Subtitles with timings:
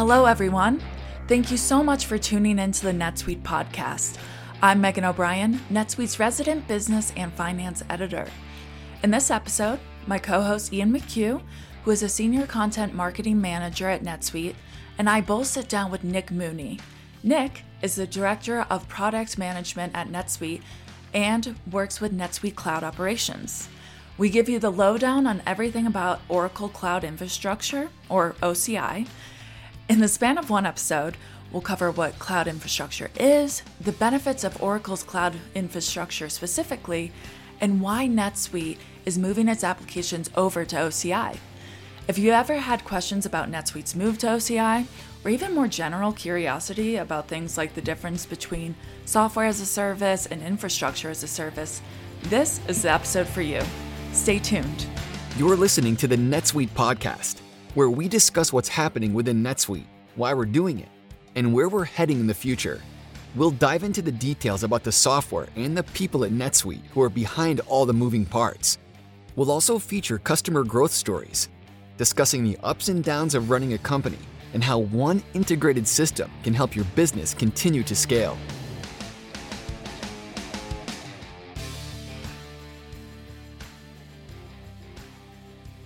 [0.00, 0.80] Hello, everyone.
[1.28, 4.16] Thank you so much for tuning into the NetSuite podcast.
[4.62, 8.26] I'm Megan O'Brien, NetSuite's resident business and finance editor.
[9.02, 11.42] In this episode, my co host Ian McCue,
[11.84, 14.54] who is a senior content marketing manager at NetSuite,
[14.96, 16.78] and I both sit down with Nick Mooney.
[17.22, 20.62] Nick is the director of product management at NetSuite
[21.12, 23.68] and works with NetSuite Cloud Operations.
[24.16, 29.06] We give you the lowdown on everything about Oracle Cloud Infrastructure, or OCI.
[29.90, 31.16] In the span of one episode,
[31.50, 37.10] we'll cover what cloud infrastructure is, the benefits of Oracle's cloud infrastructure specifically,
[37.60, 41.38] and why NetSuite is moving its applications over to OCI.
[42.06, 44.86] If you ever had questions about NetSuite's move to OCI,
[45.24, 50.26] or even more general curiosity about things like the difference between software as a service
[50.26, 51.82] and infrastructure as a service,
[52.22, 53.60] this is the episode for you.
[54.12, 54.86] Stay tuned.
[55.36, 57.40] You're listening to the NetSuite podcast,
[57.74, 60.88] where we discuss what's happening within NetSuite, why we're doing it,
[61.36, 62.80] and where we're heading in the future.
[63.36, 67.08] We'll dive into the details about the software and the people at NetSuite who are
[67.08, 68.78] behind all the moving parts.
[69.36, 71.48] We'll also feature customer growth stories,
[71.96, 74.18] discussing the ups and downs of running a company
[74.52, 78.36] and how one integrated system can help your business continue to scale.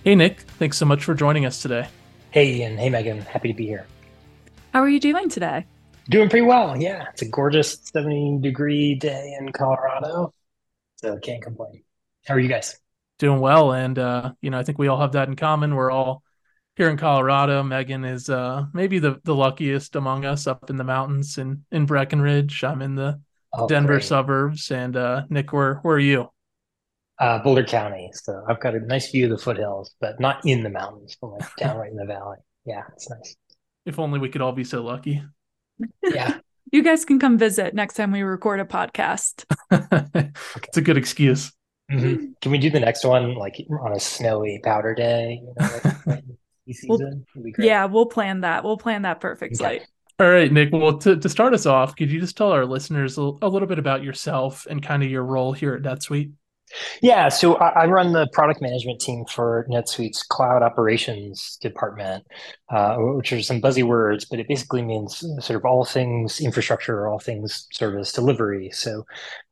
[0.05, 0.41] Hey, Nick.
[0.41, 1.87] Thanks so much for joining us today.
[2.29, 2.77] Hey, Ian.
[2.77, 3.21] Hey, Megan.
[3.21, 3.87] Happy to be here.
[4.71, 5.65] How are you doing today?
[6.11, 6.79] Doing pretty well.
[6.79, 7.07] Yeah.
[7.11, 10.31] It's a gorgeous 70 degree day in Colorado.
[10.97, 11.81] So can't complain.
[12.23, 12.77] How are you guys?
[13.17, 13.73] Doing well.
[13.73, 15.73] And, uh, you know, I think we all have that in common.
[15.73, 16.21] We're all
[16.75, 17.63] here in Colorado.
[17.63, 21.87] Megan is uh, maybe the, the luckiest among us up in the mountains in, in
[21.87, 22.63] Breckenridge.
[22.63, 23.19] I'm in the
[23.53, 24.03] oh, Denver great.
[24.03, 24.69] suburbs.
[24.69, 26.29] And uh, Nick, where, where are you?
[27.19, 28.09] Uh, Boulder County.
[28.13, 31.27] So I've got a nice view of the foothills, but not in the mountains, but
[31.27, 32.37] like down right in the valley.
[32.65, 33.35] Yeah, it's nice.
[33.85, 35.23] If only we could all be so lucky.
[36.03, 36.39] Yeah.
[36.71, 39.45] you guys can come visit next time we record a podcast.
[40.67, 41.53] It's a good excuse.
[41.91, 42.31] Mm-hmm.
[42.41, 45.41] Can we do the next one like on a snowy powder day?
[45.41, 46.23] You know, like,
[46.73, 47.25] season?
[47.35, 48.63] We'll, yeah, we'll plan that.
[48.63, 49.81] We'll plan that perfect Okay.
[50.17, 50.69] All right, Nick.
[50.71, 53.67] Well, to, to start us off, could you just tell our listeners a, a little
[53.67, 56.31] bit about yourself and kind of your role here at NetSuite?
[57.01, 62.25] Yeah, so I, run the product management team for NetSuite's cloud operations department,
[62.69, 67.07] uh, which are some buzzy words, but it basically means sort of all things infrastructure,
[67.07, 68.69] all things service delivery.
[68.71, 69.05] So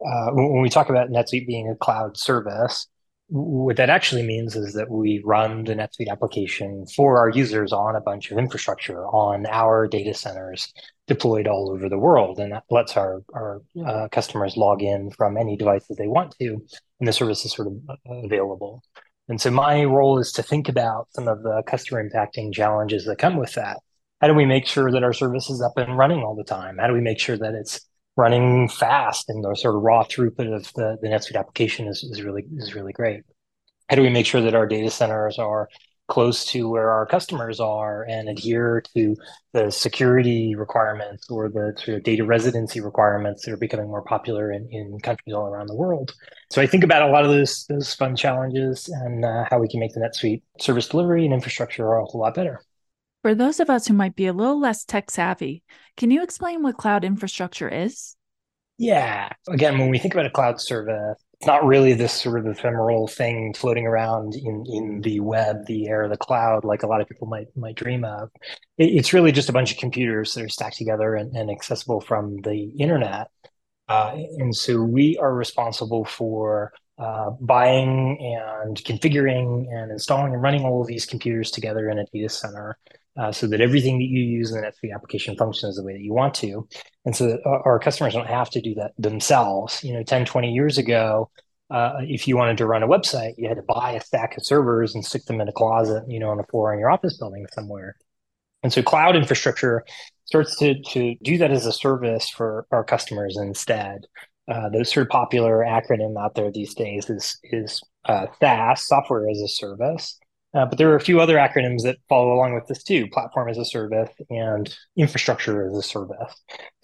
[0.06, 2.88] uh, when we talk about NetSuite being a cloud service,
[3.36, 7.96] what that actually means is that we run the NetSuite application for our users on
[7.96, 10.72] a bunch of infrastructure on our data centers
[11.08, 12.38] deployed all over the world.
[12.38, 16.36] And that lets our, our uh, customers log in from any device that they want
[16.40, 16.64] to,
[17.00, 18.84] and the service is sort of uh, available.
[19.28, 23.18] And so my role is to think about some of the customer impacting challenges that
[23.18, 23.80] come with that.
[24.22, 26.78] How do we make sure that our service is up and running all the time?
[26.78, 27.82] How do we make sure that it's
[28.16, 32.22] running fast and the sort of raw throughput of the, the NetSuite application is, is
[32.22, 33.22] really is really great.
[33.90, 35.68] How do we make sure that our data centers are
[36.08, 39.16] close to where our customers are and adhere to
[39.54, 44.52] the security requirements or the sort of data residency requirements that are becoming more popular
[44.52, 46.14] in, in countries all around the world.
[46.52, 49.68] So I think about a lot of those those fun challenges and uh, how we
[49.68, 52.62] can make the NetSuite service delivery and infrastructure a whole lot better.
[53.24, 55.64] For those of us who might be a little less tech savvy,
[55.96, 58.18] can you explain what cloud infrastructure is?
[58.78, 59.30] Yeah.
[59.48, 63.08] Again, when we think about a cloud service, it's not really this sort of ephemeral
[63.08, 67.08] thing floating around in, in the web, the air, the cloud, like a lot of
[67.08, 68.30] people might might dream of.
[68.78, 72.42] it's really just a bunch of computers that are stacked together and, and accessible from
[72.42, 73.30] the internet.
[73.88, 80.66] Uh, and so we are responsible for uh, buying and configuring and installing and running
[80.66, 82.78] all of these computers together in a data center
[83.18, 86.02] uh, so that everything that you use in the NetSuite application functions the way that
[86.02, 86.68] you want to.
[87.06, 89.84] And so that our customers don't have to do that themselves.
[89.84, 91.30] You know, 10, 20 years ago,
[91.70, 94.46] uh, if you wanted to run a website, you had to buy a stack of
[94.46, 97.18] servers and stick them in a closet, you know, on the floor in your office
[97.18, 97.96] building somewhere.
[98.64, 99.84] And so cloud infrastructure
[100.26, 104.06] starts to, to do that as a service for our customers instead.
[104.48, 109.30] Uh, the sort of popular acronym out there these days is, is uh, SaaS, software
[109.30, 110.20] as a service.
[110.54, 113.50] Uh, but there are a few other acronyms that follow along with this too platform
[113.50, 116.34] as a service and infrastructure as a service.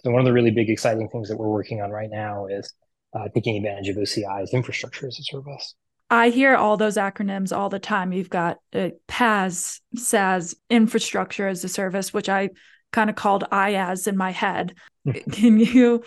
[0.02, 2.72] So, one of the really big exciting things that we're working on right now is
[3.14, 5.74] uh, taking advantage of OCI's infrastructure as a service.
[6.10, 8.12] I hear all those acronyms all the time.
[8.12, 12.50] You've got uh, PaaS, SaaS, infrastructure as a service, which I
[12.90, 14.74] kind of called IaaS in my head.
[15.32, 16.02] Can you,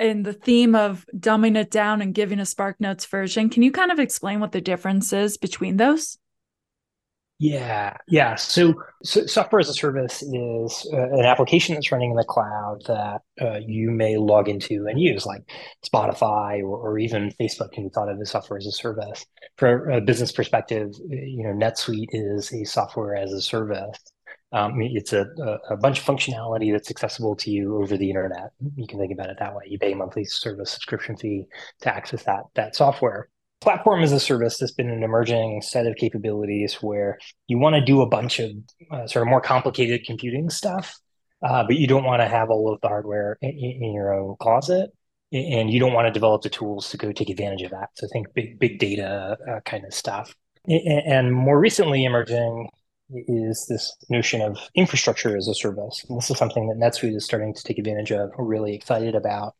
[0.00, 3.90] in the theme of dumbing it down and giving a SparkNotes version, can you kind
[3.90, 6.18] of explain what the difference is between those?
[7.40, 8.34] Yeah, yeah.
[8.34, 8.74] So,
[9.04, 13.20] so, software as a service is uh, an application that's running in the cloud that
[13.40, 15.48] uh, you may log into and use, like
[15.86, 19.24] Spotify or, or, even Facebook can be thought of as software as a service.
[19.56, 23.96] For a business perspective, you know, NetSuite is a software as a service.
[24.50, 25.26] Um, it's a,
[25.70, 28.50] a, bunch of functionality that's accessible to you over the internet.
[28.76, 29.64] You can think about it that way.
[29.68, 31.44] You pay a monthly service subscription fee
[31.82, 33.28] to access that that software
[33.60, 37.84] platform as a service has been an emerging set of capabilities where you want to
[37.84, 38.52] do a bunch of
[38.90, 40.96] uh, sort of more complicated computing stuff,
[41.42, 44.36] uh, but you don't want to have all of the hardware in, in, your own
[44.40, 44.90] closet,
[45.32, 47.88] and you don't want to develop the tools to go take advantage of that.
[47.94, 50.34] So think big big data uh, kind of stuff.
[50.66, 52.68] And more recently emerging
[53.10, 56.04] is this notion of infrastructure as a service.
[56.08, 58.30] And this is something that NetSuite is starting to take advantage of.
[58.36, 59.54] We're really excited about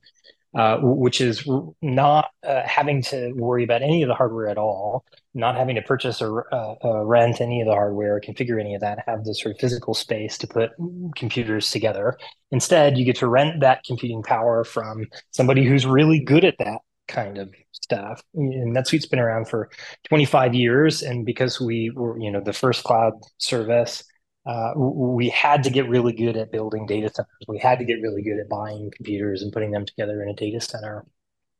[0.54, 1.46] uh, which is
[1.82, 5.04] not uh, having to worry about any of the hardware at all,
[5.34, 8.80] not having to purchase or uh, rent any of the hardware, or configure any of
[8.80, 10.70] that, have the sort of physical space to put
[11.16, 12.16] computers together.
[12.50, 16.78] Instead, you get to rent that computing power from somebody who's really good at that
[17.08, 18.22] kind of stuff.
[18.34, 19.70] And NetSuite's been around for
[20.08, 24.04] 25 years, and because we were, you know, the first cloud service
[24.48, 27.28] uh, we had to get really good at building data centers.
[27.46, 30.34] We had to get really good at buying computers and putting them together in a
[30.34, 31.04] data center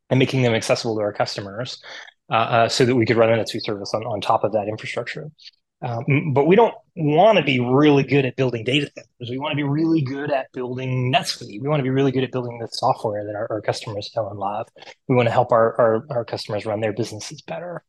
[0.09, 1.83] and making them accessible to our customers
[2.31, 4.69] uh, uh, so that we could run an NetSuite service on, on top of that
[4.69, 5.31] infrastructure.
[5.83, 9.31] Um, but we don't want to be really good at building data centers.
[9.31, 11.61] We want to be really good at building NetSuite.
[11.61, 14.31] We want to be really good at building the software that our, our customers know
[14.31, 14.67] and love.
[15.09, 17.85] We want to help our, our, our customers run their businesses better.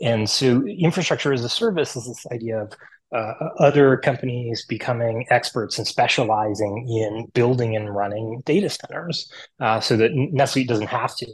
[0.00, 2.72] And so infrastructure as a service is this idea of
[3.12, 9.30] uh, other companies becoming experts and specializing in building and running data centers
[9.60, 11.26] uh, so that NetSuite doesn't have to.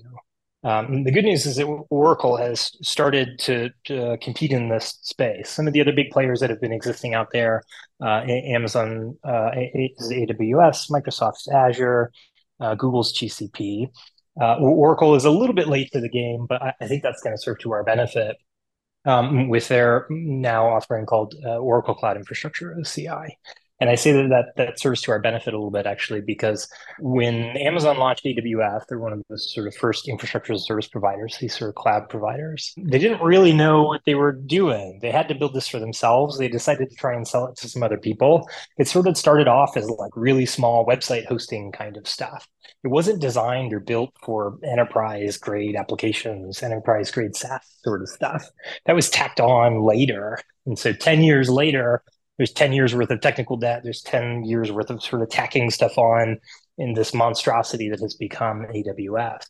[0.64, 5.48] Um, the good news is that Oracle has started to, to, compete in this space.
[5.48, 7.62] Some of the other big players that have been existing out there,
[8.02, 12.10] uh, Amazon uh, is AWS, Microsoft's Azure,
[12.58, 13.90] uh, Google's GCP.
[14.40, 17.22] Uh, Oracle is a little bit late to the game, but I, I think that's
[17.22, 18.36] going to serve to our benefit
[19.06, 23.30] um, with their now offering called uh, Oracle Cloud Infrastructure OCI.
[23.78, 26.68] And I say that, that that serves to our benefit a little bit actually, because
[26.98, 31.36] when Amazon launched AWS, they're one of the sort of first infrastructure as service providers,
[31.40, 32.72] these sort of cloud providers.
[32.76, 34.98] They didn't really know what they were doing.
[35.02, 36.38] They had to build this for themselves.
[36.38, 38.48] They decided to try and sell it to some other people.
[38.78, 42.48] It sort of started off as like really small website hosting kind of stuff.
[42.82, 48.48] It wasn't designed or built for enterprise grade applications, enterprise grade SaaS sort of stuff.
[48.86, 50.38] That was tacked on later.
[50.66, 52.02] And so 10 years later,
[52.38, 55.70] there's 10 years worth of technical debt there's 10 years worth of sort of tacking
[55.70, 56.38] stuff on
[56.78, 59.46] in this monstrosity that has become aws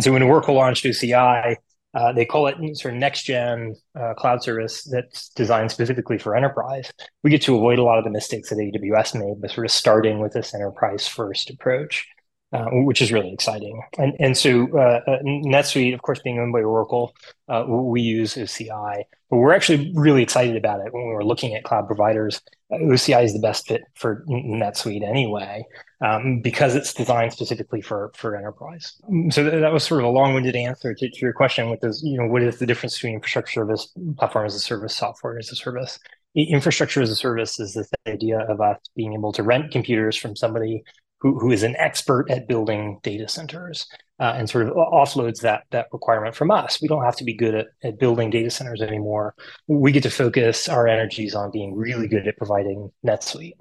[0.00, 1.56] so when oracle launched oci
[1.94, 6.34] uh, they call it sort of next gen uh, cloud service that's designed specifically for
[6.34, 6.92] enterprise.
[7.22, 9.70] We get to avoid a lot of the mistakes that AWS made by sort of
[9.70, 12.08] starting with this enterprise first approach.
[12.54, 13.82] Uh, which is really exciting.
[13.98, 17.12] And and so uh, uh, NetSuite, of course, being owned by Oracle,
[17.48, 21.56] uh, we use OCI, but we're actually really excited about it when we were looking
[21.56, 22.40] at cloud providers.
[22.72, 25.66] Uh, OCI is the best fit for NetSuite anyway,
[26.00, 29.00] um, because it's designed specifically for for enterprise.
[29.30, 32.18] So that was sort of a long-winded answer to, to your question, which is, you
[32.18, 35.56] know, what is the difference between infrastructure service, platform as a service, software as a
[35.56, 35.98] service?
[36.36, 40.36] Infrastructure as a service is this idea of us being able to rent computers from
[40.36, 40.84] somebody
[41.24, 43.88] who, who is an expert at building data centers
[44.20, 46.82] uh, and sort of offloads that that requirement from us.
[46.82, 49.34] We don't have to be good at, at building data centers anymore.
[49.66, 53.54] We get to focus our energies on being really good at providing NetSuite.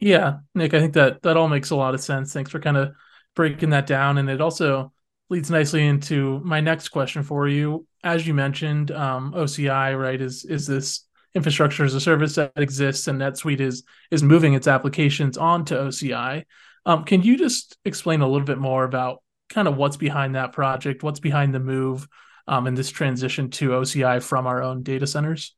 [0.00, 2.32] Yeah, Nick, I think that that all makes a lot of sense.
[2.32, 2.92] Thanks for kind of
[3.36, 4.92] breaking that down, and it also
[5.30, 7.86] leads nicely into my next question for you.
[8.02, 11.06] As you mentioned, um, OCI right is is this
[11.36, 16.44] infrastructure as a service that exists, and NetSuite is is moving its applications onto OCI.
[16.84, 20.52] Um, can you just explain a little bit more about kind of what's behind that
[20.52, 22.08] project, what's behind the move,
[22.48, 25.54] um, and this transition to OCI from our own data centers?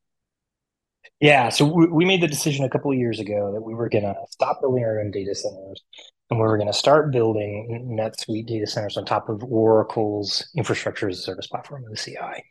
[1.21, 3.89] Yeah, so we, we made the decision a couple of years ago that we were
[3.89, 5.83] going to stop building our own data centers
[6.31, 11.09] and we were going to start building NetSuite data centers on top of Oracle's infrastructure
[11.09, 12.43] as a service platform, OCI.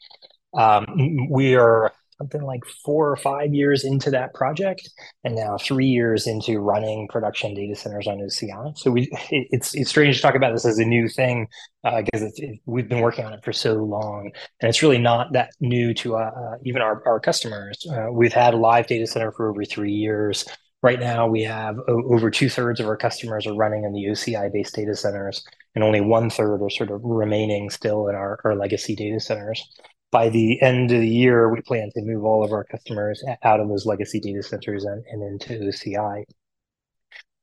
[0.53, 4.89] Um, we are something like four or five years into that project,
[5.23, 8.77] and now three years into running production data centers on OCI.
[8.77, 11.47] So we, it, it's it's strange to talk about this as a new thing
[11.83, 14.31] because uh, it, we've been working on it for so long,
[14.61, 17.85] and it's really not that new to uh, uh, even our our customers.
[17.91, 20.45] Uh, we've had a live data center for over three years.
[20.83, 24.53] Right now, we have over two thirds of our customers are running in the OCI
[24.53, 25.43] based data centers,
[25.73, 29.67] and only one third are sort of remaining still in our, our legacy data centers.
[30.11, 33.59] By the end of the year, we plan to move all of our customers out
[33.59, 36.23] of those legacy data centers and, and into OCI.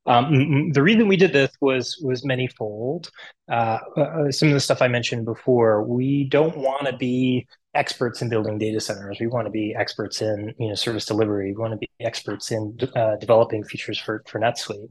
[0.07, 3.11] Um, the reason we did this was was manyfold.
[3.51, 8.21] Uh, uh, some of the stuff I mentioned before, we don't want to be experts
[8.23, 9.19] in building data centers.
[9.19, 11.53] We want to be experts in you know service delivery.
[11.53, 14.91] We want to be experts in uh, developing features for for NetSuite.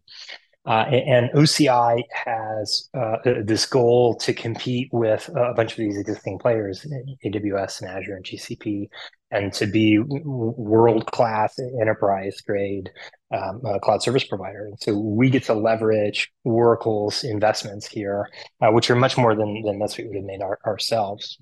[0.66, 6.40] Uh, and OCI has uh, this goal to compete with a bunch of these existing
[6.40, 6.86] players,
[7.26, 8.88] AWS and Azure and GCP,
[9.30, 12.90] and to be world class enterprise grade
[13.34, 14.68] um, uh, cloud service provider.
[14.68, 18.30] And so we get to leverage Oracle's investments here,
[18.62, 21.40] uh, which are much more than, than NetSuite would have made our, ourselves.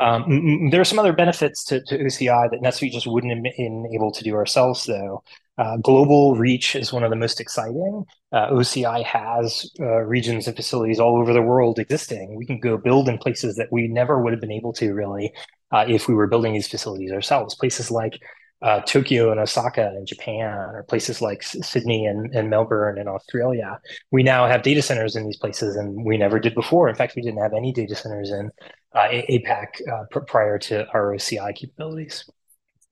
[0.00, 3.90] Um, there are some other benefits to, to OCI that NetSuite just wouldn't have been
[3.94, 5.22] able to do ourselves, though.
[5.58, 8.06] Uh, global reach is one of the most exciting.
[8.32, 12.34] Uh, OCI has uh, regions and facilities all over the world existing.
[12.34, 15.34] We can go build in places that we never would have been able to really
[15.70, 17.54] uh, if we were building these facilities ourselves.
[17.54, 18.18] Places like
[18.62, 23.80] uh, Tokyo and Osaka in Japan, or places like Sydney and, and Melbourne in Australia.
[24.10, 26.88] We now have data centers in these places, and we never did before.
[26.88, 28.50] In fact, we didn't have any data centers in
[28.94, 32.28] APAC pr- prior to our OCI capabilities.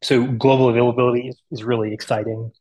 [0.02, 2.52] So global availability is, is really exciting.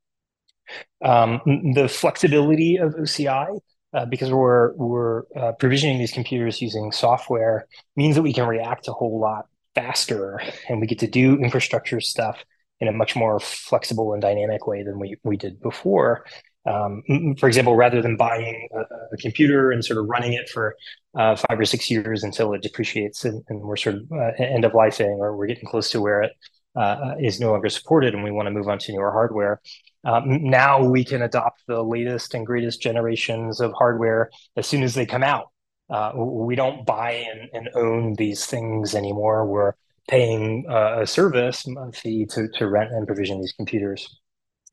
[1.03, 1.41] Um,
[1.75, 3.60] the flexibility of OCI,
[3.94, 8.88] uh, because we're we're uh, provisioning these computers using software, means that we can react
[8.88, 12.44] a whole lot faster, and we get to do infrastructure stuff
[12.79, 16.25] in a much more flexible and dynamic way than we we did before.
[16.67, 18.79] Um, for example, rather than buying a,
[19.13, 20.75] a, computer and sort of running it for
[21.15, 24.65] uh, five or six years until it depreciates and, and we're sort of uh, end
[24.65, 26.33] of lifing or we're getting close to where it
[26.75, 29.62] uh, is no longer supported and we want to move on to newer hardware.
[30.03, 34.93] Um, now we can adopt the latest and greatest generations of hardware as soon as
[34.93, 35.47] they come out.
[35.89, 39.45] Uh, we don't buy and, and, own these things anymore.
[39.45, 39.71] We're
[40.09, 44.19] paying uh, a service fee to, to rent and provision these computers.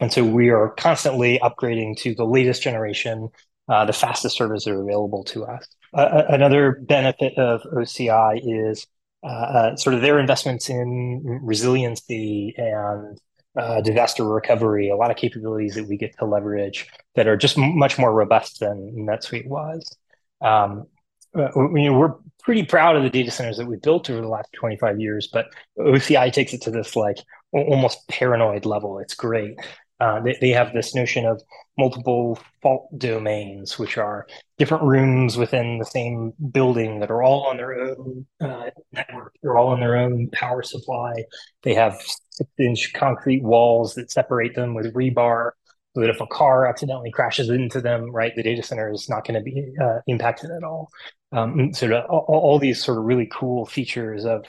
[0.01, 3.29] And so we are constantly upgrading to the latest generation,
[3.69, 5.67] uh, the fastest servers that are available to us.
[5.93, 8.87] Uh, another benefit of OCI is
[9.23, 13.19] uh, uh, sort of their investments in resiliency and
[13.57, 17.57] uh, disaster recovery, a lot of capabilities that we get to leverage that are just
[17.57, 19.97] much more robust than NetSuite was.
[20.41, 20.87] Um,
[21.35, 24.53] uh, we, we're pretty proud of the data centers that we built over the last
[24.55, 25.47] 25 years, but
[25.79, 27.17] OCI takes it to this like
[27.53, 28.99] almost paranoid level.
[28.99, 29.57] It's great.
[30.05, 31.41] Uh, they, they have this notion of
[31.79, 34.27] multiple fault domains, which are
[34.59, 39.35] different rooms within the same building that are all on their own uh, network.
[39.43, 41.15] They're all on their own power supply.
[41.63, 45.53] They have six inch concrete walls that separate them with rebar
[45.95, 49.27] so that if a car accidentally crashes into them, right, the data center is not
[49.27, 50.91] going to be uh, impacted at all.
[51.33, 54.45] Um, so all, all, these sort of really cool features of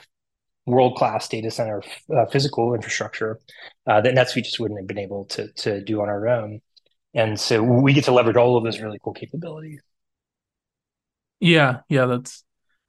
[0.66, 1.82] world-class data center
[2.14, 3.38] uh, physical infrastructure
[3.86, 6.60] uh, that NetSuite just wouldn't have been able to to do on our own.
[7.14, 9.80] And so we get to leverage all of those really cool capabilities.
[11.40, 12.44] Yeah, yeah, that's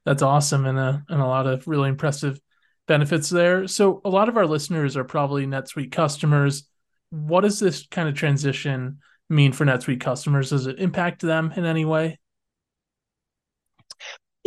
[0.05, 2.39] that's awesome and a and a lot of really impressive
[2.87, 3.67] benefits there.
[3.67, 6.67] So a lot of our listeners are probably NetSuite customers.
[7.09, 10.49] What does this kind of transition mean for NetSuite customers?
[10.49, 12.19] Does it impact them in any way?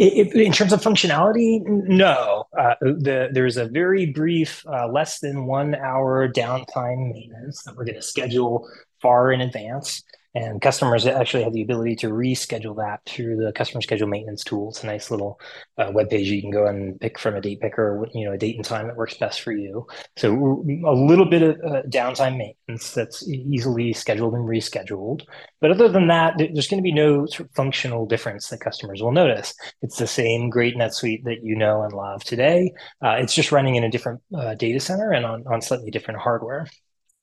[0.03, 2.47] It, in terms of functionality, no.
[2.59, 7.85] Uh, the, there's a very brief, uh, less than one hour downtime maintenance that we're
[7.85, 8.67] going to schedule
[9.03, 10.03] far in advance.
[10.35, 14.69] And customers actually have the ability to reschedule that through the customer schedule maintenance tool.
[14.71, 15.41] It's a nice little
[15.77, 18.39] uh, web page you can go and pick from a date picker, you know, a
[18.39, 19.87] date and time that works best for you.
[20.17, 25.23] So a little bit of uh, downtime maintenance that's easily scheduled and rescheduled.
[25.61, 29.03] But other than that, there's going to be no sort of functional difference that customers
[29.03, 29.53] will notice.
[29.83, 32.73] It's the same great NetSuite that you know and love today.
[33.05, 36.21] Uh, it's just running in a different uh, data center and on, on slightly different
[36.21, 36.69] hardware.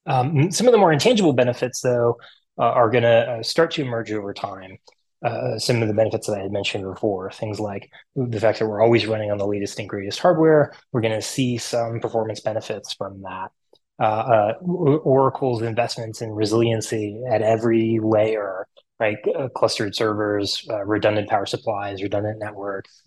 [0.05, 2.17] Um, some of the more intangible benefits, though,
[2.57, 4.77] are going to uh, start to emerge over time.
[5.25, 8.67] Uh, some of the benefits that I had mentioned before, things like the fact that
[8.67, 12.39] we're always running on the latest and greatest hardware, we're going to see some performance
[12.39, 13.49] benefits from that.
[13.99, 18.67] Uh, uh, Oracle's investments in resiliency at every layer,
[18.99, 19.17] right?
[19.35, 23.01] Uh, clustered servers, redundant power supplies, redundant networks,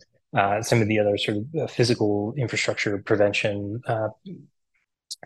[0.63, 3.81] some of the other sort of physical infrastructure prevention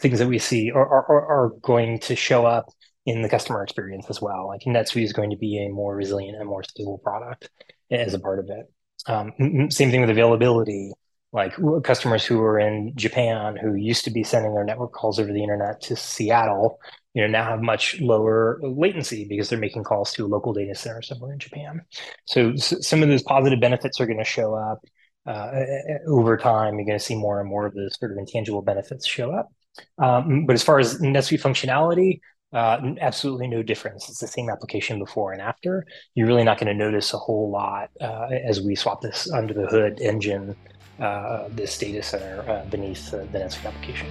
[0.00, 2.68] things that we see are, are, are going to show up
[3.06, 4.46] in the customer experience as well.
[4.46, 7.50] Like NetSuite is going to be a more resilient and more stable product
[7.90, 8.72] as a part of it.
[9.06, 10.92] Um, same thing with availability.
[11.32, 15.32] Like customers who are in Japan who used to be sending their network calls over
[15.32, 16.78] the internet to Seattle,
[17.12, 20.74] you know, now have much lower latency because they're making calls to a local data
[20.76, 21.82] center somewhere in Japan.
[22.24, 24.80] So, so some of those positive benefits are going to show up.
[25.26, 25.64] uh,
[26.06, 29.06] over time, you're going to see more and more of those sort of intangible benefits
[29.06, 29.52] show up.
[29.98, 32.20] Um, but as far as NetSuite functionality,
[32.54, 34.08] uh, absolutely no difference.
[34.08, 35.86] It's the same application before and after.
[36.14, 39.52] You're really not going to notice a whole lot uh, as we swap this under
[39.52, 40.56] the hood engine,
[41.00, 44.06] uh, this data center uh, beneath the NetSuite application.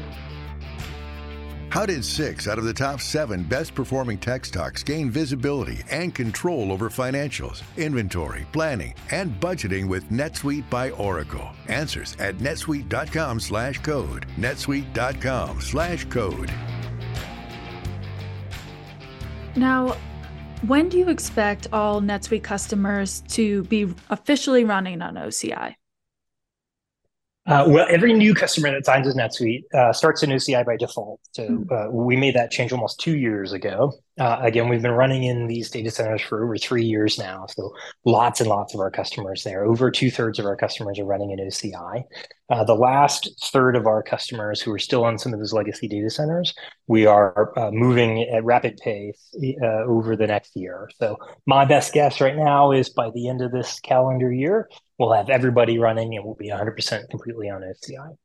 [1.69, 6.13] How did six out of the top seven best performing tech stocks gain visibility and
[6.13, 11.49] control over financials, inventory, planning, and budgeting with NetSuite by Oracle?
[11.69, 14.27] Answers at netsuite.com slash code.
[14.37, 16.53] netsuite.com slash code.
[19.55, 19.95] Now,
[20.65, 25.75] when do you expect all NetSuite customers to be officially running on OCI?
[27.45, 31.19] Uh, well, every new customer that signs with NetSuite uh, starts in OCI by default.
[31.33, 31.63] So hmm.
[31.71, 33.91] uh, we made that change almost two years ago.
[34.19, 37.47] Uh, again, we've been running in these data centers for over three years now.
[37.47, 37.73] So
[38.05, 39.65] lots and lots of our customers there.
[39.65, 42.03] Over two thirds of our customers are running in OCI.
[42.49, 45.87] Uh, the last third of our customers who are still on some of those legacy
[45.87, 46.53] data centers,
[46.85, 50.89] we are uh, moving at rapid pace over the next year.
[50.99, 51.17] So
[51.47, 55.31] my best guess right now is by the end of this calendar year, we'll have
[55.31, 58.15] everybody running and we'll be 100% completely on OCI.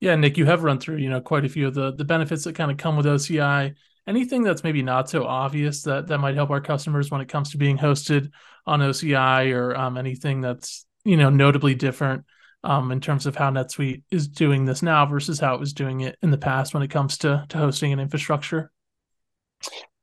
[0.00, 2.44] Yeah, Nick, you have run through, you know, quite a few of the the benefits
[2.44, 3.74] that kind of come with OCI.
[4.06, 7.50] Anything that's maybe not so obvious that that might help our customers when it comes
[7.50, 8.30] to being hosted
[8.66, 12.24] on OCI, or um, anything that's you know notably different
[12.64, 16.00] um, in terms of how NetSuite is doing this now versus how it was doing
[16.00, 18.70] it in the past when it comes to to hosting and infrastructure.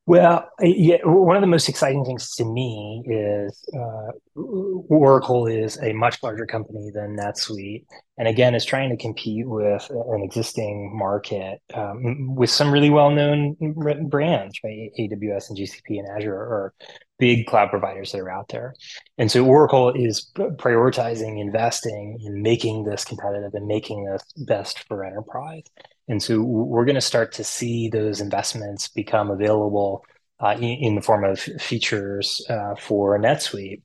[0.08, 5.92] Well, yeah, one of the most exciting things to me is uh, Oracle is a
[5.92, 7.84] much larger company than NetSuite,
[8.18, 13.58] and again, is trying to compete with an existing market um, with some really well-known
[14.08, 14.92] brands, right?
[14.98, 16.74] AWS and GCP and Azure are
[17.20, 18.76] big cloud providers that are out there,
[19.18, 25.04] and so Oracle is prioritizing investing in making this competitive and making this best for
[25.04, 25.64] enterprise.
[26.08, 30.06] And so we're going to start to see those investments become available
[30.40, 33.82] uh, in, in, the form of features uh, for NetSuite.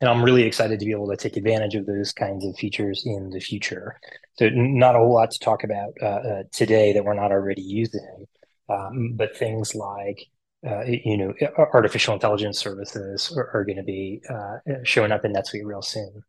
[0.00, 3.04] And I'm really excited to be able to take advantage of those kinds of features
[3.06, 4.00] in the future.
[4.38, 7.62] So, not a whole lot to talk about uh, uh today that we're not already
[7.62, 8.26] using,
[8.68, 10.26] um, but things like
[10.66, 11.34] uh, you know,
[11.74, 16.22] artificial intelligence services are, are going to be uh, showing up in NetSuite real soon.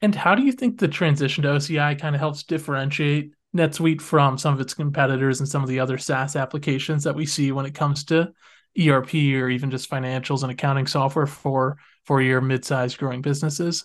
[0.00, 4.38] And how do you think the transition to OCI kind of helps differentiate NetSuite from
[4.38, 7.66] some of its competitors and some of the other SaaS applications that we see when
[7.66, 8.32] it comes to
[8.78, 13.84] ERP or even just financials and accounting software for for your mid-sized growing businesses?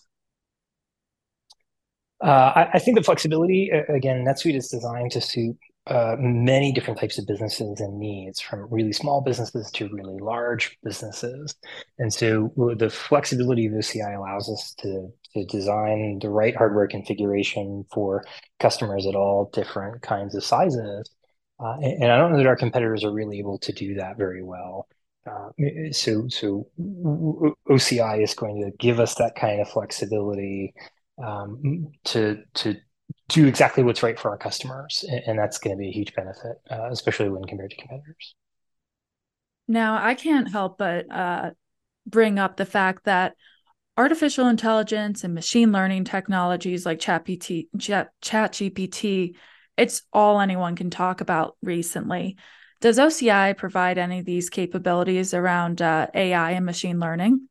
[2.23, 7.00] Uh, I, I, think the flexibility again, NetSuite is designed to suit uh, many different
[7.00, 11.56] types of businesses and needs, from really small businesses to really large businesses.
[12.00, 17.86] And so the flexibility of OCI allows us to, to design the right hardware configuration
[17.91, 18.24] for
[18.60, 21.10] customers at all different kinds of sizes.
[21.60, 24.17] Uh, and, and, I don't know that our competitors are really able to do that
[24.17, 24.88] very well.
[25.26, 25.50] Uh,
[25.91, 26.67] so, so
[27.69, 30.74] OCI is going to give us that kind of flexibility
[31.24, 32.76] um, to to
[33.30, 36.58] do exactly what's right for our customers, and that's going to be a huge benefit,
[36.70, 38.36] uh, especially when compared to competitors.
[39.68, 41.52] Now, I can't help but uh,
[42.06, 43.36] bring up the fact that
[43.98, 49.36] artificial intelligence and machine learning technologies like ChatGPT, Chat, ChatGPT,
[49.78, 52.38] it's all anyone can talk about recently.
[52.82, 57.48] Does OCI provide any of these capabilities around uh, AI and machine learning?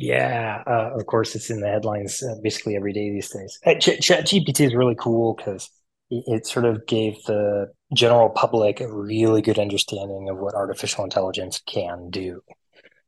[0.00, 3.58] Yeah, uh, of course, it's in the headlines uh, basically every day these days.
[3.80, 5.68] Ch- GPT is really cool because
[6.10, 11.04] it, it, sort of gave the general public a really good understanding of what artificial
[11.04, 12.40] intelligence can do.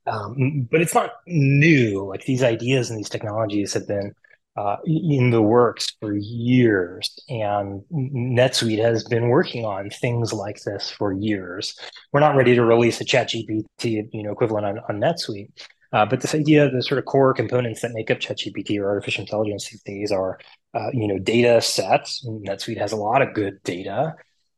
[0.06, 2.06] Um, but it's not new.
[2.06, 4.12] Like these ideas and these technologies have been
[4.58, 10.90] uh, in the works for years, and NetSuite has been working on things like this
[10.90, 11.74] for years.
[12.12, 15.48] We're not ready to release a ChatGPT, you know, equivalent on, on NetSuite,
[15.92, 19.22] uh, but this idea, the sort of core components that make up ChatGPT or artificial
[19.22, 20.38] intelligence these days are,
[20.74, 22.24] uh, you know, data sets.
[22.26, 24.14] NetSuite has a lot of good data,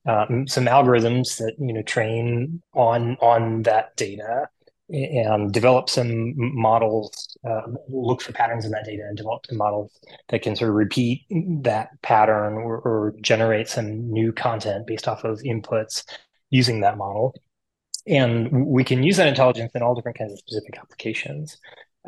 [0.06, 4.48] um, some algorithms that you know train on on that data,
[4.90, 9.98] and develop some models, uh, look for patterns in that data, and develop some models
[10.28, 15.24] that can sort of repeat that pattern or, or generate some new content based off
[15.24, 16.04] of inputs
[16.50, 17.34] using that model
[18.06, 21.58] and we can use that intelligence in all different kinds of specific applications.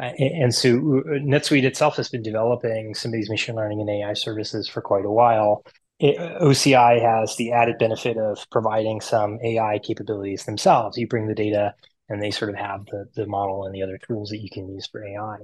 [0.01, 3.89] Uh, and so uh, NetSuite itself has been developing some of these machine learning and
[3.89, 5.65] AI services for quite a while.
[5.99, 10.99] It, OCI has the added benefit of providing some AI capabilities themselves.
[10.99, 11.75] You bring the data
[12.09, 14.69] and they sort of have the, the model and the other tools that you can
[14.69, 15.39] use for AI.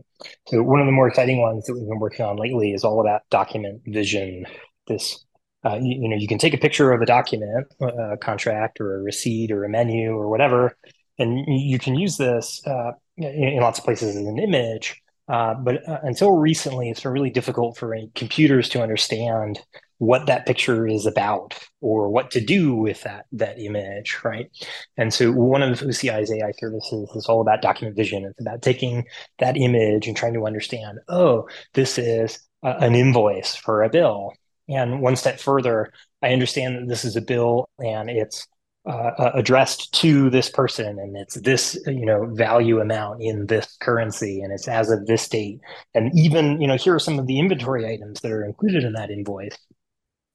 [0.46, 3.00] So one of the more exciting ones that we've been working on lately is all
[3.00, 4.44] about document vision.
[4.86, 5.24] This,
[5.64, 8.96] uh, you, you, know, you can take a picture of a document, a contract or
[8.96, 10.76] a receipt or a menu or whatever,
[11.18, 15.00] and you can use this uh, in, lots of places as an image.
[15.28, 19.60] Uh, but uh, until recently, it's been really difficult for computers to understand
[19.98, 24.50] what that picture is about or what to do with that that image right?
[24.96, 28.24] And so one of OCI's ai services is all about document vision.
[28.24, 29.04] It's about taking
[29.38, 34.32] that image and trying to understand oh this is a, an invoice for a bill
[34.68, 38.46] and one step further i understand that this is a bill and it's
[38.84, 44.40] uh, addressed to this person and it's this you know value amount in this currency
[44.40, 45.60] and it's as of this date.
[45.94, 48.92] And even you know here are some of the inventory items that are included in
[48.94, 49.56] that invoice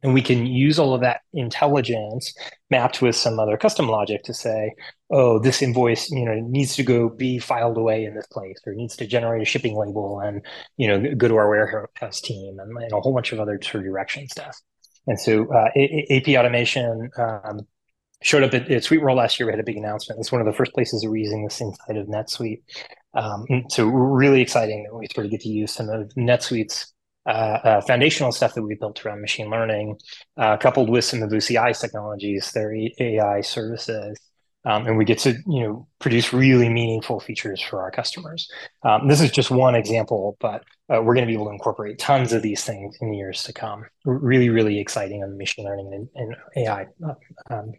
[0.04, 2.34] and we can use all of that intelligence
[2.70, 4.74] mapped with some other custom logic to say,
[5.10, 8.74] oh, this invoice, you know, needs to go be filed away in this place, or
[8.74, 10.46] needs to generate a shipping label and,
[10.78, 13.84] you know, go to our warehouse team and, and a whole bunch of other sort
[13.84, 14.60] of direction stuff.
[15.08, 15.70] And so uh,
[16.12, 17.62] AP automation um,
[18.22, 19.48] showed up at, at SuiteWorld last year.
[19.48, 20.20] We had a big announcement.
[20.20, 22.62] It's one of the first places we're using this inside of NetSuite.
[23.14, 26.94] Um, so really exciting that we sort of get to use some of NetSuite's
[27.28, 30.00] uh, uh, foundational stuff that we built around machine learning,
[30.38, 34.18] uh, coupled with some of OCI's technologies, their AI services.
[34.66, 38.50] Um, and we get to you know produce really meaningful features for our customers.
[38.84, 42.00] Um, this is just one example, but uh, we're going to be able to incorporate
[42.00, 43.86] tons of these things in the years to come.
[44.06, 46.88] Really, really exciting on the machine learning and, and AI
[47.50, 47.72] um,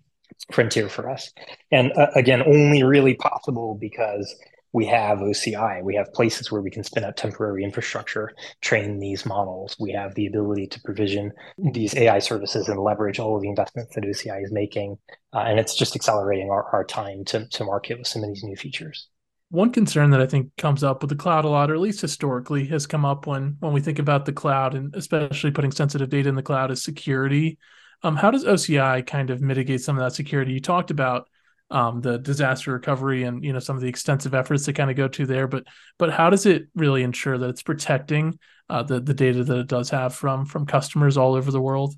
[0.52, 1.32] frontier for us.
[1.72, 4.34] And uh, again, only really possible because
[4.72, 5.82] we have OCI.
[5.82, 9.76] We have places where we can spin up temporary infrastructure, train these models.
[9.78, 11.32] We have the ability to provision
[11.72, 14.98] these AI services and leverage all of the investments that OCI is making.
[15.32, 18.44] Uh, and it's just accelerating our, our time to, to market with some of these
[18.44, 19.08] new features.
[19.50, 22.02] One concern that I think comes up with the cloud a lot, or at least
[22.02, 26.10] historically has come up when when we think about the cloud and especially putting sensitive
[26.10, 27.56] data in the cloud is security.
[28.02, 30.52] Um, how does OCI kind of mitigate some of that security?
[30.52, 31.28] You talked about
[31.70, 34.96] um, the disaster recovery and you know some of the extensive efforts that kind of
[34.96, 35.46] go to there.
[35.46, 35.64] But
[35.98, 39.66] but how does it really ensure that it's protecting uh, the the data that it
[39.66, 41.94] does have from from customers all over the world?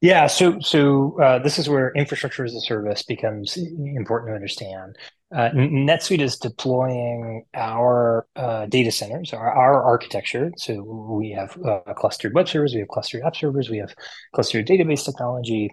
[0.00, 4.96] Yeah, so so uh, this is where infrastructure as a service becomes important to understand.
[5.32, 10.50] Uh, NetSuite is deploying our uh, data centers, our, our, architecture.
[10.56, 13.94] So we have uh, clustered web servers, we have clustered app servers, we have
[14.34, 15.70] clustered database technology,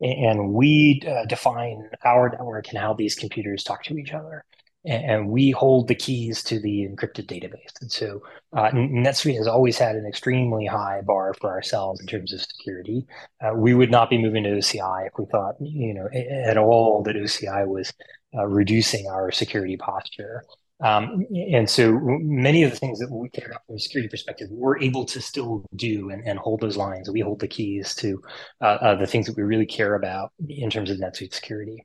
[0.00, 4.44] and we uh, define our network and how these computers talk to each other
[4.84, 7.72] and we hold the keys to the encrypted database.
[7.80, 8.22] And so
[8.54, 13.06] uh, NetSuite has always had an extremely high bar for ourselves in terms of security.
[13.44, 17.02] Uh, we would not be moving to OCI if we thought, you know, at all
[17.02, 17.92] that OCI was
[18.34, 20.44] uh, reducing our security posture.
[20.82, 24.48] Um, and so many of the things that we care about from a security perspective,
[24.50, 27.10] we're able to still do and, and hold those lines.
[27.10, 28.22] We hold the keys to
[28.62, 31.84] uh, uh, the things that we really care about in terms of NetSuite security.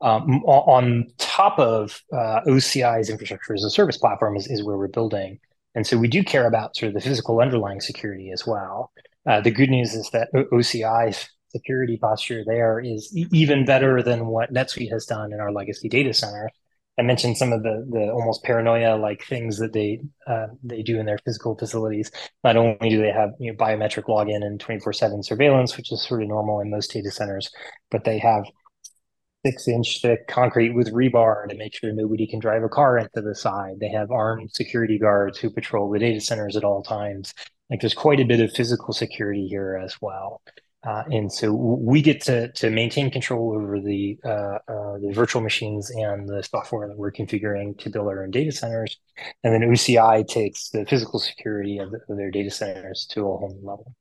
[0.00, 4.88] Um, on top of uh, OCI's infrastructure as a service platform is, is where we're
[4.88, 5.38] building.
[5.74, 8.92] And so we do care about sort of the physical underlying security as well.
[9.28, 14.52] Uh, the good news is that OCI's security posture there is even better than what
[14.52, 16.50] NetSuite has done in our legacy data center.
[16.98, 20.98] I mentioned some of the the almost paranoia like things that they uh, they do
[20.98, 22.10] in their physical facilities.
[22.42, 25.92] Not only do they have you know, biometric login and twenty four seven surveillance, which
[25.92, 27.50] is sort of normal in most data centers,
[27.90, 28.44] but they have
[29.44, 33.20] six inch thick concrete with rebar to make sure nobody can drive a car into
[33.22, 33.74] the side.
[33.80, 37.32] They have armed security guards who patrol the data centers at all times.
[37.70, 40.40] Like there's quite a bit of physical security here as well.
[40.86, 45.42] Uh, and so we get to to maintain control over the uh, uh, the virtual
[45.42, 48.96] machines and the software that we're configuring to build our own data centers,
[49.42, 53.24] and then OCI takes the physical security of, the, of their data centers to a
[53.24, 53.94] whole new level.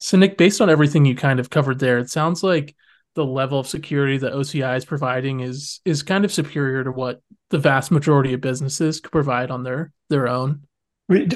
[0.00, 2.74] So, Nick, based on everything you kind of covered there, it sounds like
[3.14, 7.22] the level of security that OCI is providing is is kind of superior to what
[7.50, 10.66] the vast majority of businesses could provide on their their own.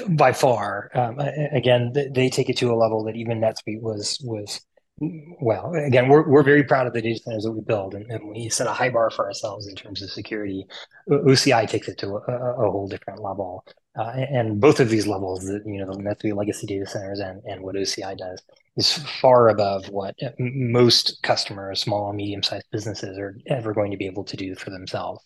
[0.09, 4.61] By far, um, again, they take it to a level that even NetSuite was was
[4.99, 5.73] well.
[5.75, 8.49] Again, we're we're very proud of the data centers that we build, and, and we
[8.49, 10.65] set a high bar for ourselves in terms of security.
[11.07, 13.63] OCI takes it to a, a whole different level,
[13.95, 17.61] uh, and both of these levels, you know, the NetSuite legacy data centers and and
[17.61, 18.41] what OCI does,
[18.75, 23.97] is far above what most customers, small and medium sized businesses, are ever going to
[23.97, 25.23] be able to do for themselves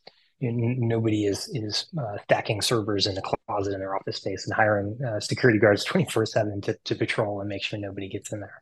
[0.52, 4.98] nobody is is uh, stacking servers in a closet in their office space and hiring
[5.08, 8.62] uh, security guards 24 7 to, to patrol and make sure nobody gets in there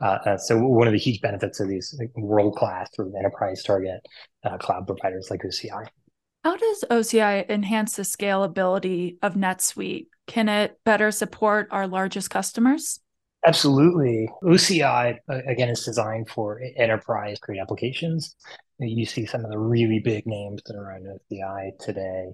[0.00, 3.62] Uh, uh, so one of the huge benefits of these world class sort of enterprise
[3.62, 4.06] target
[4.44, 5.86] uh, cloud providers like OCI.
[6.44, 10.08] How does OCI enhance the scalability of NetSuite?
[10.26, 12.98] Can it better support our largest customers?
[13.44, 14.28] Absolutely.
[14.44, 18.36] OCI, again, is designed for enterprise grade applications.
[18.78, 22.32] You see some of the really big names that are on OCI today.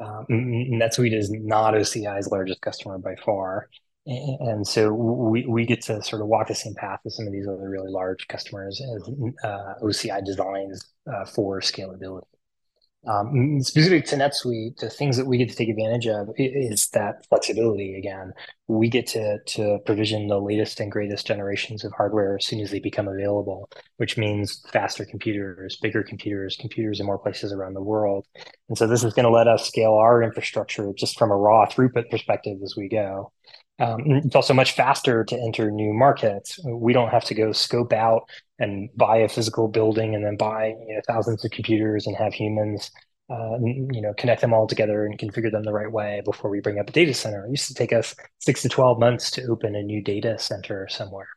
[0.00, 3.68] Um, NetSuite is not OCI's largest customer by far.
[4.06, 7.32] And so we, we get to sort of walk the same path as some of
[7.32, 9.02] these other really large customers as
[9.42, 12.22] uh, OCI designs uh, for scalability.
[13.06, 17.24] Um, specific to NetSuite, the things that we get to take advantage of is that
[17.28, 17.94] flexibility.
[17.96, 18.32] Again,
[18.66, 22.72] we get to to provision the latest and greatest generations of hardware as soon as
[22.72, 27.82] they become available, which means faster computers, bigger computers, computers in more places around the
[27.82, 28.26] world.
[28.68, 31.66] And so this is going to let us scale our infrastructure just from a raw
[31.66, 33.32] throughput perspective as we go.
[33.78, 36.58] Um, it's also much faster to enter new markets.
[36.64, 38.22] We don't have to go scope out
[38.58, 42.32] and buy a physical building and then buy you know, thousands of computers and have
[42.32, 42.90] humans
[43.28, 46.60] uh, you know connect them all together and configure them the right way before we
[46.60, 47.44] bring up a data center.
[47.44, 50.86] It used to take us six to 12 months to open a new data center
[50.88, 51.28] somewhere.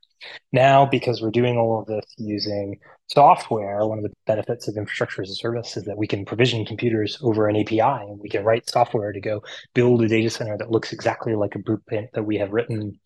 [0.51, 5.21] Now, because we're doing all of this using software, one of the benefits of infrastructure
[5.21, 8.43] as a service is that we can provision computers over an API and we can
[8.43, 9.41] write software to go
[9.73, 12.99] build a data center that looks exactly like a blueprint that we have written.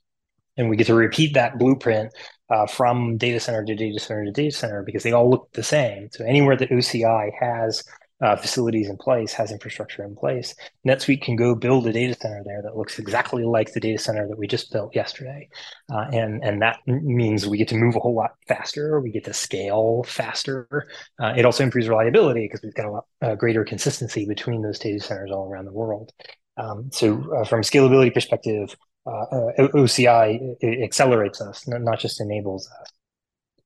[0.55, 2.13] And we get to repeat that blueprint
[2.49, 5.63] uh, from data center to data center to data center because they all look the
[5.63, 6.09] same.
[6.11, 7.83] So anywhere that OCI has
[8.21, 10.55] uh, facilities in place, has infrastructure in place,
[10.87, 14.27] NetSuite can go build a data center there that looks exactly like the data center
[14.27, 15.49] that we just built yesterday.
[15.91, 19.01] Uh, and, and that means we get to move a whole lot faster.
[19.01, 20.87] We get to scale faster.
[21.21, 24.79] Uh, it also improves reliability because we've got a lot uh, greater consistency between those
[24.79, 26.11] data centers all around the world.
[26.55, 29.25] Um, so uh, from a scalability perspective, uh,
[29.59, 32.87] OCI accelerates us, not just enables us.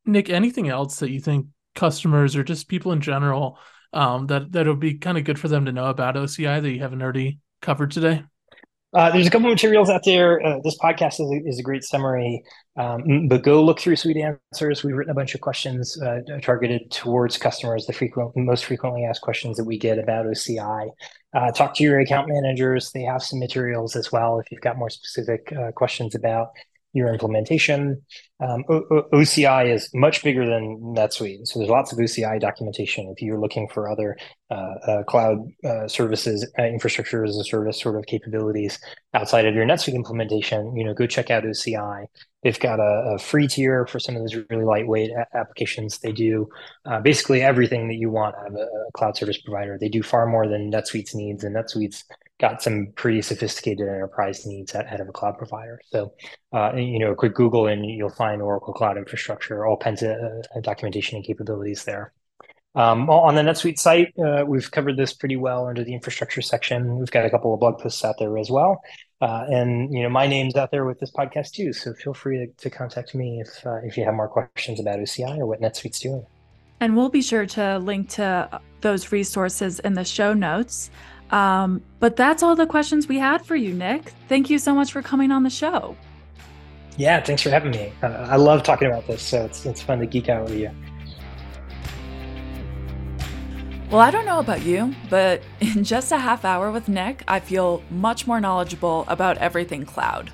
[0.04, 3.60] Nick, anything else that you think customers or just people in general
[3.94, 6.70] um, that that would be kind of good for them to know about OCI that
[6.70, 8.24] you haven't already covered today?
[8.94, 10.44] Uh, there's a couple of materials out there.
[10.44, 12.42] Uh, this podcast is a, is a great summary,
[12.78, 14.84] um, but go look through SuiteAnswers.
[14.84, 19.22] We've written a bunch of questions uh, targeted towards customers, the frequent, most frequently asked
[19.22, 20.90] questions that we get about OCI.
[21.36, 22.92] Uh, talk to your account managers.
[22.92, 26.52] They have some materials as well if you've got more specific uh, questions about
[26.98, 28.02] your implementation.
[28.40, 31.48] Um, OCI is much bigger than NetSuite.
[31.48, 33.08] So there's lots of OCI documentation.
[33.16, 34.18] If you're looking for other
[34.52, 34.54] uh,
[34.88, 38.78] uh, cloud uh, services, uh, infrastructure as a service sort of capabilities
[39.14, 42.06] outside of your NetSuite implementation, you know, go check out OCI.
[42.44, 45.98] They've got a, a free tier for some of those really lightweight a- applications.
[46.00, 46.48] They do
[46.86, 49.78] uh, basically everything that you want out of a, a cloud service provider.
[49.80, 52.06] They do far more than NetSuite's needs, and NetSuite's
[52.40, 55.80] got some pretty sophisticated enterprise needs out of a cloud provider.
[55.90, 56.14] So,
[56.54, 60.12] uh, you know, a quick Google and you'll find Oracle Cloud Infrastructure, all kinds of
[60.12, 62.14] uh, documentation and capabilities there.
[62.76, 67.00] Um, on the NetSuite site, uh, we've covered this pretty well under the infrastructure section.
[67.00, 68.82] We've got a couple of blog posts out there as well.
[69.20, 71.74] Uh, and you know, my name's out there with this podcast too.
[71.74, 75.00] So feel free to, to contact me if uh, if you have more questions about
[75.00, 76.24] OCI or what NetSuite's doing.
[76.80, 80.92] And we'll be sure to link to those resources in the show notes.
[81.32, 84.14] Um, but that's all the questions we had for you, Nick.
[84.30, 85.96] Thank you so much for coming on the show.
[86.98, 87.94] Yeah, thanks for having me.
[88.02, 90.72] Uh, I love talking about this, so it's, it's fun to geek out with you.
[93.92, 97.40] Well, I don't know about you, but in just a half hour with Nick, I
[97.40, 100.32] feel much more knowledgeable about everything cloud.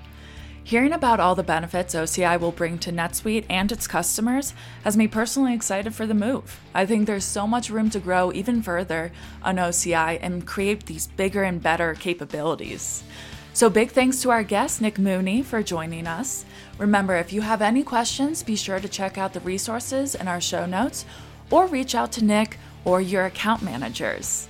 [0.65, 4.54] Hearing about all the benefits OCI will bring to NetSuite and its customers
[4.86, 6.62] has me personally excited for the move.
[6.73, 11.08] I think there's so much room to grow even further on OCI and create these
[11.08, 13.04] bigger and better capabilities.
[13.52, 16.45] So, big thanks to our guest, Nick Mooney, for joining us.
[16.78, 20.41] Remember, if you have any questions, be sure to check out the resources in our
[20.41, 21.06] show notes
[21.52, 24.47] or reach out to Nick or your account managers.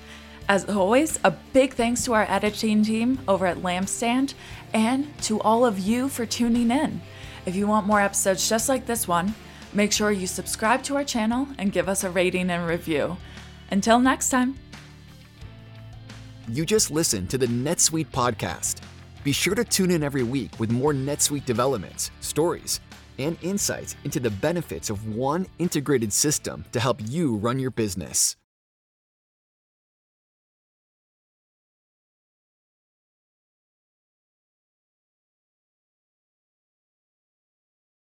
[0.48, 4.34] As always, a big thanks to our editing team over at Lampstand
[4.74, 7.02] and to all of you for tuning in.
[7.46, 9.34] If you want more episodes just like this one,
[9.74, 13.18] make sure you subscribe to our channel and give us a rating and review.
[13.72, 14.58] Until next time.
[16.50, 18.82] You just listened to the NetSuite podcast.
[19.24, 22.82] Be sure to tune in every week with more NetSuite developments, stories,
[23.18, 28.36] and insights into the benefits of one integrated system to help you run your business.